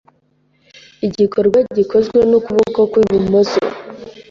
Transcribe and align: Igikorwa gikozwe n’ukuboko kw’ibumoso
Igikorwa 1.07 1.59
gikozwe 1.75 2.19
n’ukuboko 2.29 2.79
kw’ibumoso 2.91 3.59